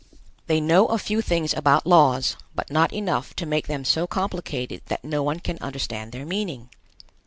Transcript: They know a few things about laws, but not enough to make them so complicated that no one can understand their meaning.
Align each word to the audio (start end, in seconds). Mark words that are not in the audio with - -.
They 0.47 0.59
know 0.59 0.87
a 0.87 0.97
few 0.97 1.21
things 1.21 1.53
about 1.53 1.85
laws, 1.85 2.35
but 2.55 2.71
not 2.71 2.91
enough 2.91 3.35
to 3.35 3.45
make 3.45 3.67
them 3.67 3.85
so 3.85 4.07
complicated 4.07 4.81
that 4.87 5.03
no 5.03 5.21
one 5.21 5.39
can 5.39 5.59
understand 5.61 6.11
their 6.11 6.25
meaning. 6.25 6.71